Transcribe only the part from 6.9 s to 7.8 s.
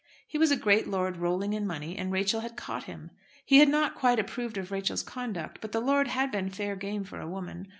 for a woman.